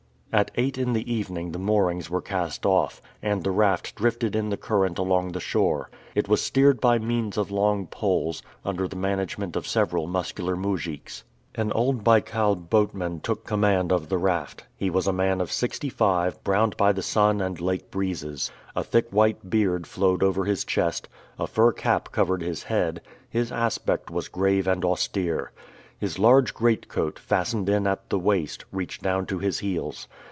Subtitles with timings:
[0.33, 4.47] At eight in the evening the moorings were cast off, and the raft drifted in
[4.49, 5.89] the current along the shore.
[6.15, 11.25] It was steered by means of long poles, under the management of several muscular moujiks.
[11.55, 14.63] An old Baikal boatman took command of the raft.
[14.77, 18.49] He was a man of sixty five, browned by the sun, and lake breezes.
[18.73, 23.51] A thick white beard flowed over his chest; a fur cap covered his head; his
[23.51, 25.51] aspect was grave and austere.
[25.99, 30.07] His large great coat, fastened in at the waist, reached down to his heels.